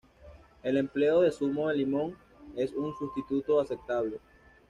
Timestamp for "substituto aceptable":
2.97-4.19